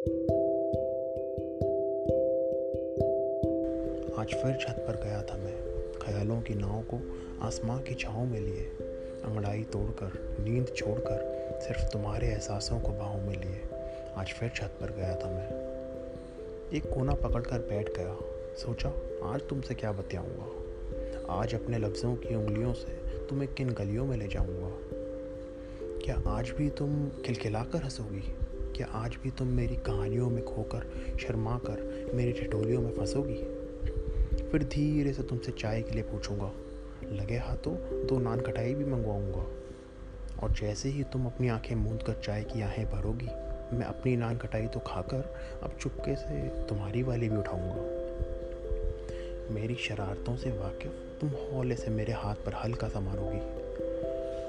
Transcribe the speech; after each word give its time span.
आज 0.00 0.06
फिर 4.26 4.56
छत 4.60 4.84
पर 4.88 5.00
गया 5.04 5.22
था 5.22 5.36
मैं। 5.36 5.82
ख्यालों 6.02 6.42
की 6.42 6.54
नाव 6.54 6.82
को 6.82 7.00
आसमां 7.46 7.80
की 7.80 7.94
छाँव 7.94 8.24
में 8.24 8.40
लिए। 8.40 8.64
अंगड़ाई 9.24 9.62
तोड़कर, 9.62 10.36
नींद 10.44 10.66
छोड़कर 10.76 11.18
सिर्फ़ 11.60 11.92
तुम्हारे 11.92 12.26
एहसासों 12.26 12.80
को 12.80 12.88
बाहों 12.88 13.20
में 13.22 13.40
लिए। 13.40 13.60
आज 14.16 14.26
फिर 14.26 14.48
छत 14.48 14.70
पर 14.80 14.92
गया 14.92 15.16
था 15.16 15.30
मैं। 15.30 15.48
एक 16.72 16.94
कोना 16.94 17.14
पकड़कर 17.14 17.58
बैठ 17.58 17.96
गया। 17.96 18.16
सोचा, 18.56 18.88
आज 19.24 19.40
तुमसे 19.48 19.74
क्या 19.74 19.92
बतियाऊँगा? 19.92 20.52
आज 21.34 21.54
अपने 21.54 21.78
लफ्ज़ों 21.78 22.16
की 22.16 22.34
उंगलियों 22.34 22.74
से 22.74 22.92
तुम्हें 23.26 23.54
किन 23.54 23.70
गलियों 23.70 24.06
में 24.06 24.16
ले 24.16 24.26
जाऊँगा? 24.26 24.76
क्या 26.04 26.22
आज 26.26 26.50
भी 26.50 26.70
तुम 26.70 27.08
खिलखिलाकर 27.08 27.78
हंसोगी? 27.78 28.34
क्या 28.80 28.88
आज 28.92 29.16
भी 29.22 29.30
तुम 29.30 29.48
मेरी 29.48 29.76
कहानियों 29.76 30.30
में 30.30 30.44
खोकर, 30.44 31.16
शर्मा 31.18 31.58
कर, 31.58 32.10
मेरी 32.14 32.32
ठिठोलियों 32.32 32.82
में 32.82 32.90
फंसोगी? 32.90 33.34
फिर 34.42 34.62
धीरे 34.62 35.12
से 35.12 35.22
तुमसे 35.22 35.52
चाय 35.52 35.82
के 35.82 35.90
लिए 35.90 36.02
पूछूँगा। 36.02 36.52
लगे 37.12 37.36
हाथों, 37.36 38.06
दो 38.06 38.18
नान 38.18 38.40
कटाई 38.40 38.74
भी 38.74 38.84
मंगवाऊँगा। 38.84 39.46
और 40.42 40.52
जैसे 40.52 40.88
ही 40.88 41.02
तुम 41.02 41.26
अपनी 41.26 41.48
आँखें 41.48 41.76
मूंद 41.76 42.02
कर 42.02 42.12
चाय 42.12 42.42
की 42.42 42.62
आहें 42.62 42.90
भरोगी, 42.90 43.28
मैं 43.76 43.84
अपनी 43.84 44.16
नान 44.16 44.36
कटाई 44.36 44.66
तो 44.66 44.80
खाकर 44.80 45.34
अब 45.62 45.72
चुपके 45.80 46.16
से 46.16 46.48
तुम्हारी 46.48 47.02
वाली 47.02 47.28
भी 47.28 47.36
उठाऊँगा। 47.36 47.74
मेरी 49.54 49.74
शरारतों 49.74 50.36
से 50.36 50.50
वाकिफ 50.50 50.92
तुम 51.20 51.30
हौले 51.30 51.76
से 51.76 51.90
मेरे 51.90 52.12
हाथ 52.12 52.34
पर 52.34 52.54
हल्का 52.54 52.88
सा 52.88 53.00
मारोगी। 53.00 53.40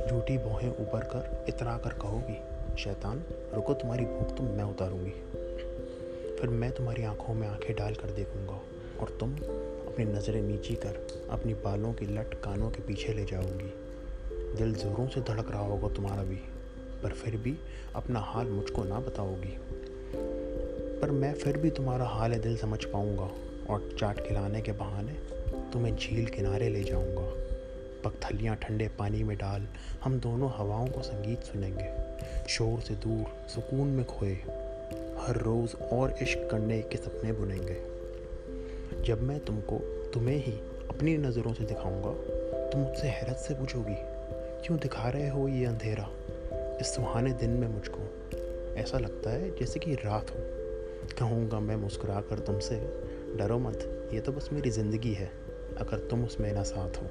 झूठी 0.09 0.37
बोहें 0.37 0.69
ऊपर 0.69 0.99
कर 0.99 1.45
इतरा 1.49 1.77
कर 1.77 1.89
कहोगी 1.89 2.60
शैतान, 2.77 3.23
रुको 3.53 3.73
तुम्हारी 3.73 4.05
भूख 4.05 4.37
तुम 4.37 4.45
मैं 4.45 4.63
उतारूँगी। 4.63 5.11
फिर 6.39 6.49
मैं 6.49 6.71
तुम्हारी 6.71 7.03
आँखों 7.03 7.33
में 7.33 7.47
आँखें 7.47 7.75
डाल 7.75 7.93
कर 7.93 8.11
देखूँगा 8.11 8.61
और 9.01 9.17
तुम 9.19 9.35
अपनी 9.87 10.05
नज़रें 10.05 10.41
नीची 10.41 10.75
कर 10.75 11.27
अपनी 11.29 11.53
बालों 11.53 11.93
की 11.93 12.05
लट 12.05 12.33
कानों 12.33 12.69
के 12.69 12.81
पीछे 12.81 13.13
ले 13.13 13.25
जाओगी। 13.25 13.73
दिल 14.57 14.73
ज़ोरों 14.73 15.07
से 15.07 15.21
धड़क 15.21 15.51
रहा 15.51 15.61
होगा 15.61 15.89
तुम्हारा 15.89 16.23
भी, 16.23 16.39
पर 17.03 17.09
फिर 17.09 17.37
भी 17.37 17.57
अपना 17.95 18.19
हाल 18.19 18.47
मुझको 18.47 18.83
ना 18.83 18.99
बताओगी। 18.99 19.57
पर 20.99 21.11
मैं 21.11 21.33
फिर 21.33 21.57
भी 21.57 21.69
तुम्हारा 21.69 22.05
हाल 22.05 22.33
दिल 22.33 22.57
समझ 22.57 22.85
पाऊँगा 22.85 23.29
और 23.73 23.95
चाट 23.99 24.27
खिलाने 24.27 24.61
के 24.61 24.71
बहाने 24.71 25.13
तुम्हें 25.73 25.95
झील 25.95 26.25
किनारे 26.25 26.69
ले 26.69 26.83
जाऊँगा। 26.83 27.50
पगथलियाँ 28.05 28.55
ठंडे 28.55 28.87
पानी 28.99 29.23
में 29.23 29.37
डाल 29.37 29.67
हम 30.03 30.19
दोनों 30.19 30.49
हवाओं 30.55 30.87
को 30.87 31.01
संगीत 31.01 31.43
सुनेंगे। 31.43 31.89
शोर 32.49 32.79
से 32.79 32.95
दूर 32.95 33.49
सुकून 33.49 33.87
में 33.87 34.05
खोए 34.05 34.33
हर 35.19 35.37
रोज़ 35.37 35.75
और 35.75 36.15
इश्क 36.21 36.47
करने 36.51 36.81
के 36.81 36.97
सपने 36.97 37.31
बुनेंगे। 37.33 37.77
जब 39.03 39.21
मैं 39.21 39.39
तुमको, 39.39 39.77
तुम्हें 40.13 40.37
ही 40.37 40.51
अपनी 40.89 41.17
नज़रों 41.17 41.53
से 41.53 41.63
दिखाऊँगा, 41.63 42.11
तुम 42.69 42.81
मुझसे 42.81 43.07
हैरत 43.07 43.37
से 43.37 43.53
पूछोगी, 43.53 43.95
क्यों 44.65 44.79
दिखा 44.79 45.09
रहे 45.09 45.29
हो 45.29 45.47
ये 45.47 45.65
अंधेरा 45.65 46.09
इस 46.81 46.95
सुहाने 46.95 47.33
दिन 47.33 47.49
में 47.49 47.67
मुझको? 47.67 47.99
ऐसा 48.77 48.97
लगता 48.97 49.29
है 49.29 49.55
जैसे 49.55 49.79
कि 49.79 49.93
रात 49.93 50.29
हो। 50.29 50.39
कहूँगा 51.19 51.59
मैं 51.59 51.75
मुस्कुरा 51.75 52.21
कर 52.21 52.39
तुमसे 52.39 52.75
डरो 53.37 53.59
मत, 53.59 54.09
ये 54.13 54.19
तो 54.19 54.31
बस 54.31 54.49
मेरी 54.53 54.69
ज़िंदगी 54.69 55.13
है, 55.13 55.31
अगर 55.77 55.99
तुम 55.99 56.25
उसमें 56.25 56.53
ना 56.53 56.63
साथ 56.63 56.97
हो। 56.97 57.07